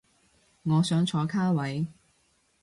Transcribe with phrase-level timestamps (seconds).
[0.63, 1.85] 我想坐卡位